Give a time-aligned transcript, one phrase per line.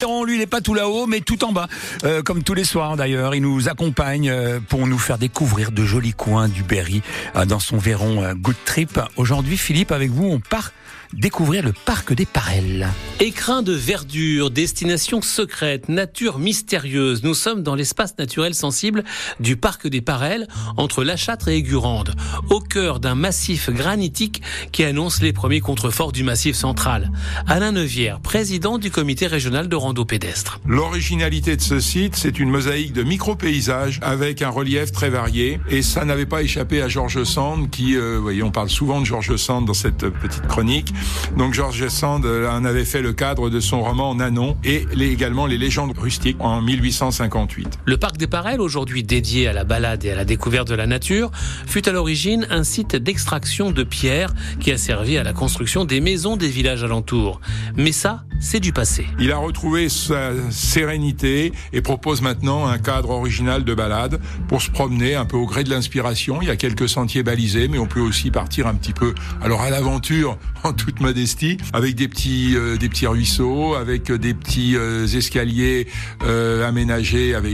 [0.00, 1.66] Lui, il n'est pas tout là-haut, mais tout en bas,
[2.04, 3.34] euh, comme tous les soirs d'ailleurs.
[3.34, 7.02] Il nous accompagne euh, pour nous faire découvrir de jolis coins du Berry
[7.34, 9.00] euh, dans son Véron Good Trip.
[9.16, 10.70] Aujourd'hui, Philippe, avec vous, on part
[11.12, 12.88] découvrir le parc des Parelles.
[13.20, 17.22] Écrin de verdure, destination secrète, nature mystérieuse.
[17.22, 19.04] Nous sommes dans l'espace naturel sensible
[19.40, 20.46] du parc des Parelles,
[20.76, 22.14] entre La Châtre et Aigurande,
[22.50, 24.42] au cœur d'un massif granitique
[24.72, 27.10] qui annonce les premiers contreforts du massif central.
[27.46, 30.60] Alain Neuvière, président du comité régional de rando pédestre.
[30.66, 35.60] L'originalité de ce site, c'est une mosaïque de micro-paysages avec un relief très varié.
[35.70, 39.00] Et ça n'avait pas échappé à Georges Sand, qui, euh, vous voyez, on parle souvent
[39.00, 40.92] de Georges Sand dans cette petite chronique.
[41.38, 45.46] Donc Georges Sand euh, en avait fait le cadre de son roman Nanon et également
[45.46, 47.78] les légendes rustiques en 1858.
[47.86, 50.86] Le parc des Parelles, aujourd'hui dédié à la balade et à la découverte de la
[50.86, 51.30] nature,
[51.66, 56.02] fut à l'origine un site d'extraction de pierres qui a servi à la construction des
[56.02, 57.40] maisons des villages alentours.
[57.74, 59.06] Mais ça, c'est du passé.
[59.18, 64.70] Il a retrouvé sa sérénité et propose maintenant un cadre original de balade pour se
[64.70, 66.42] promener un peu au gré de l'inspiration.
[66.42, 69.60] Il y a quelques sentiers balisés, mais on peut aussi partir un petit peu alors
[69.60, 74.74] à l'aventure en toute modestie avec des petits euh, des petits ruisseaux, avec des petits
[74.76, 75.86] euh, escaliers
[76.24, 77.52] euh, aménagés avec,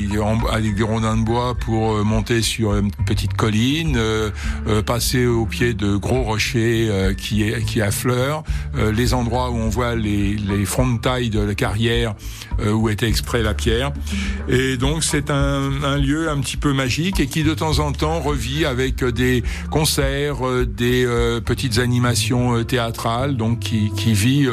[0.51, 3.99] avec des rondins de bois pour monter sur une petite colline,
[4.87, 8.45] passer au pied de gros rochers qui qui affleurent,
[8.75, 12.14] les endroits où on voit les les de taille de la carrière
[12.61, 13.93] euh, où était exprès la pierre.
[14.49, 17.93] Et donc c'est un, un, lieu un petit peu magique et qui de temps en
[17.93, 24.49] temps revit avec des concerts, euh, des euh, petites animations théâtrales, donc qui, qui vit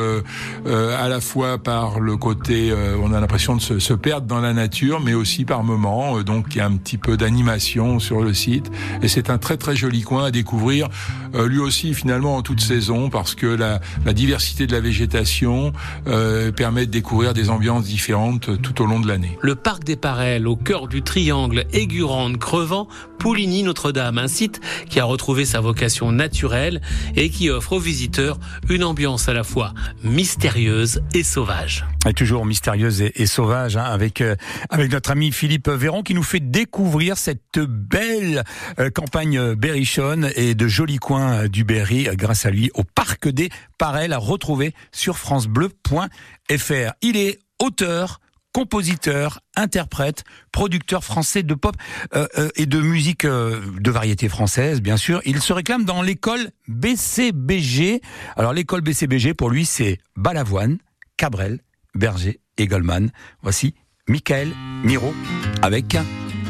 [0.66, 4.54] à la fois par le côté, on a l'impression de se, se, perdre dans la
[4.54, 8.34] nature, mais aussi par moments, donc il y a un petit peu d'animation sur le
[8.34, 8.72] site.
[9.02, 10.88] Et c'est un très très joli coin à découvrir,
[11.34, 15.74] lui aussi finalement en toute saison, parce que la, la diversité de la végétation
[16.08, 19.38] euh, permet de découvrir des ambiances différentes tout au long de l'année.
[19.42, 22.88] Le parc des Parelles, au cœur du triangle Aigurande, Crevant,
[23.20, 26.82] Pouligny, Notre-Dame, un site qui a retrouvé sa vocation naturelle
[27.16, 29.74] et qui offre aux visiteurs une ambiance à la fois
[30.04, 31.86] mystérieuse et sauvage.
[32.08, 34.36] Et toujours mystérieuse et, sauvage, hein, avec euh,
[34.70, 38.44] avec notre ami Philippe Véron qui nous fait découvrir cette belle
[38.80, 43.50] euh, campagne berrichonne et de jolis coins du Berry grâce à lui au parc des
[43.78, 46.94] Parelles à retrouver sur francebleu.fr.
[47.02, 48.20] Il est auteur,
[48.54, 51.76] compositeur, interprète, producteur français de pop
[52.16, 55.22] euh, euh, et de musique euh, de variété française, bien sûr.
[55.26, 58.02] Il se réclame dans l'école BCBG.
[58.36, 60.78] Alors l'école BCBG, pour lui, c'est Balavoine,
[61.18, 61.60] Cabrel,
[61.96, 63.12] Berger et Goldman.
[63.42, 63.74] Voici
[64.08, 64.50] Michael
[64.84, 65.14] Miro
[65.62, 65.98] avec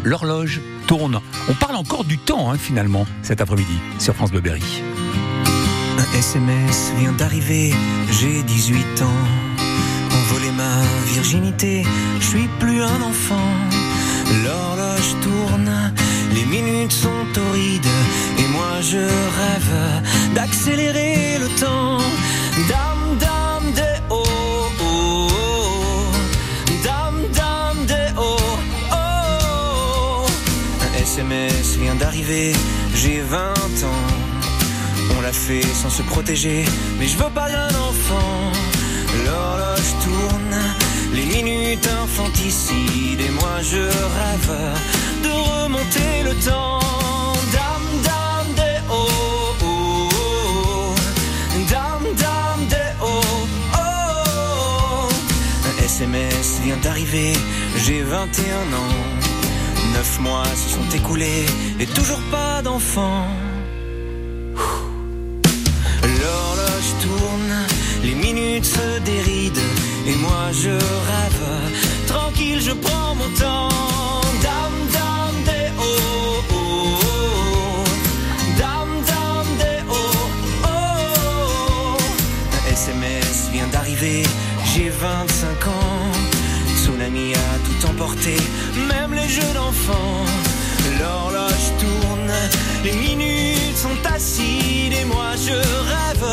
[0.03, 1.19] L'horloge tourne.
[1.47, 4.63] On parle encore du temps, hein, finalement, cet après-midi sur France Bleu Berry.
[5.97, 7.71] Un SMS vient d'arriver,
[8.09, 9.51] j'ai 18 ans
[10.31, 10.81] volé ma
[11.13, 11.83] virginité,
[12.19, 13.51] je suis plus un enfant.
[14.43, 15.93] L'horloge tourne,
[16.35, 17.93] les minutes sont torrides,
[18.41, 19.03] et moi je
[19.39, 19.73] rêve
[20.35, 22.00] d'accélérer le temps.
[31.61, 32.53] SMS vient d'arriver,
[32.95, 34.07] j'ai 20 ans.
[35.15, 36.65] On l'a fait sans se protéger,
[36.97, 38.51] mais je veux pas d'un enfant.
[39.25, 40.57] L'horloge tourne,
[41.13, 43.83] les minutes infanticides et moi je
[44.17, 44.53] rêve
[45.23, 46.79] de remonter le temps.
[47.55, 49.53] Dame, dame, des oh.
[51.69, 53.21] Dame, dame, des oh.
[55.69, 57.33] Un SMS vient d'arriver,
[57.77, 58.17] j'ai 21
[58.81, 59.30] ans.
[59.93, 61.45] Neuf mois se sont écoulés
[61.79, 63.25] et toujours pas d'enfant.
[66.03, 67.65] L'horloge tourne
[68.03, 69.67] les minutes se dérident
[70.07, 71.45] et moi je rêve.
[72.07, 73.69] Tranquille, je prends mon temps.
[74.41, 77.83] Dame, dame, des oh, oh, oh.
[78.57, 79.93] Dame, dame, des oh,
[80.65, 81.97] oh.
[82.57, 84.23] Un SMS vient d'arriver,
[84.73, 85.90] j'ai 25 ans.
[88.01, 90.25] Même les jeux d'enfants.
[90.99, 92.31] L'horloge tourne,
[92.83, 96.27] les minutes sont acides et moi je rêve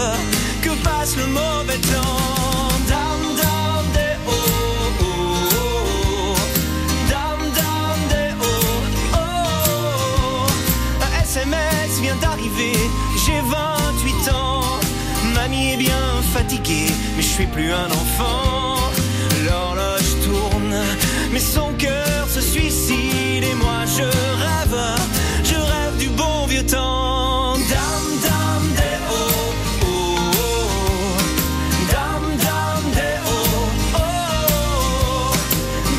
[0.63, 2.73] que passe le mauvais temps.
[2.89, 4.33] Dame, dame, des oh,
[5.03, 6.37] oh,
[7.11, 7.51] dame,
[8.09, 8.47] des oh,
[9.13, 10.47] oh.
[11.03, 12.79] Un SMS vient d'arriver,
[13.27, 14.63] j'ai 28 ans.
[15.35, 18.48] Mamie est bien fatiguée, mais je suis plus un enfant
[21.33, 24.79] mais son cœur se suicide et moi je rêve,
[25.45, 27.55] je rêve du bon vieux temps.
[27.55, 29.15] Dame, dame, des oh,
[29.83, 29.97] oh,
[30.35, 31.17] oh,
[31.93, 33.31] dame, dame, des oh,
[33.95, 35.35] oh, oh,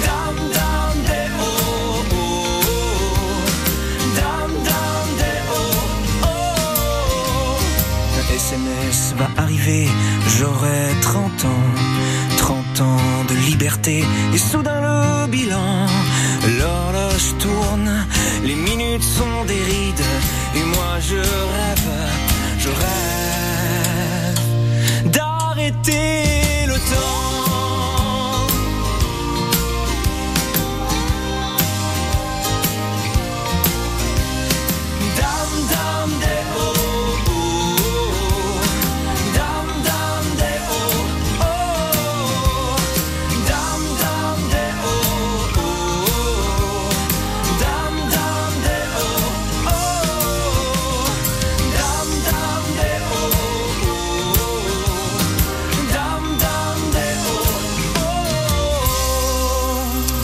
[0.05, 2.63] dame, dame, des oh, oh,
[4.15, 5.83] dame, dame, des oh,
[6.23, 7.57] oh.
[8.17, 9.87] Le SMS va arriver,
[10.37, 11.67] j'aurai 30 ans
[13.49, 14.03] liberté.
[14.33, 15.87] Et soudain le bilan,
[16.57, 18.05] l'horloge tourne,
[18.43, 20.05] les minutes sont des rides.
[20.55, 21.91] Et moi je rêve,
[22.59, 24.39] je rêve
[25.11, 26.38] d'arrêter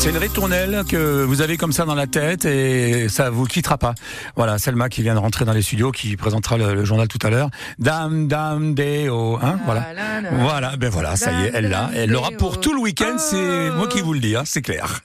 [0.06, 3.80] C'est une ritournelle que vous avez comme ça dans la tête et ça vous quittera
[3.80, 3.96] pas.
[4.36, 7.18] Voilà, Selma qui vient de rentrer dans les studios, qui présentera le, le journal tout
[7.26, 7.50] à l'heure.
[7.80, 9.94] Dame, dame, déo, hein, voilà.
[9.96, 10.30] là, là.
[10.32, 11.90] Voilà, ben voilà, ça y est, elle l'a.
[11.96, 15.02] Elle l'aura pour tout le week-end, c'est moi qui vous le dis, hein, c'est clair.